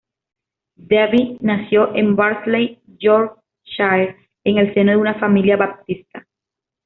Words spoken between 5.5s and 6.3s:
baptista.